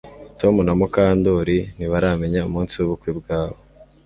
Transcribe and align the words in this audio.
Tom 0.39 0.55
na 0.65 0.73
Mukandoli 0.79 1.57
ntibaramenya 1.75 2.41
umunsi 2.49 2.73
wubukwe 2.77 3.09
bwabo 3.19 3.57